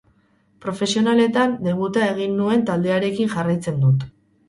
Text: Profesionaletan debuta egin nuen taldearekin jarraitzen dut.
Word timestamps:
Profesionaletan 0.65 1.53
debuta 1.69 2.09
egin 2.09 2.35
nuen 2.41 2.67
taldearekin 2.73 3.35
jarraitzen 3.39 3.83
dut. 3.89 4.13